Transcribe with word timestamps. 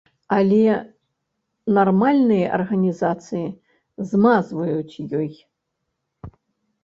Але 0.35 0.61
нармальныя 1.77 2.45
арганізацыі 2.57 3.43
змазваюць 4.13 4.99
ёй. 5.21 5.29